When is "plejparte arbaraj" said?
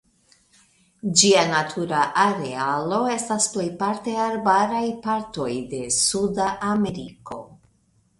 3.57-4.81